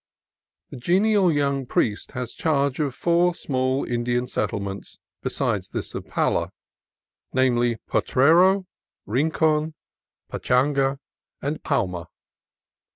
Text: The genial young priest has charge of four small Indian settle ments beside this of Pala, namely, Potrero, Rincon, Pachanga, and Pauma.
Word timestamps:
The 0.71 0.77
genial 0.77 1.31
young 1.31 1.67
priest 1.67 2.13
has 2.13 2.33
charge 2.33 2.79
of 2.79 2.95
four 2.95 3.35
small 3.35 3.83
Indian 3.85 4.25
settle 4.25 4.59
ments 4.59 4.97
beside 5.21 5.65
this 5.73 5.93
of 5.93 6.07
Pala, 6.07 6.49
namely, 7.33 7.77
Potrero, 7.87 8.65
Rincon, 9.05 9.75
Pachanga, 10.27 10.97
and 11.39 11.61
Pauma. 11.61 12.07